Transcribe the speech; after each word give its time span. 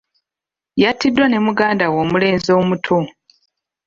Yattiddwa 0.81 1.25
ne 1.29 1.37
muganda 1.45 1.85
we 1.91 1.97
omulenzi 2.03 2.49
omuto. 2.59 2.99